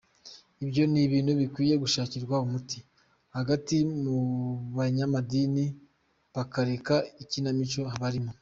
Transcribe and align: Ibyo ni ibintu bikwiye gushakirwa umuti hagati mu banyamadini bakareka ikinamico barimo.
Ibyo 0.63 0.83
ni 0.91 0.99
ibintu 1.07 1.31
bikwiye 1.41 1.75
gushakirwa 1.83 2.35
umuti 2.45 2.77
hagati 3.35 3.75
mu 4.01 4.15
banyamadini 4.77 5.65
bakareka 6.35 6.95
ikinamico 7.23 7.81
barimo. 8.01 8.31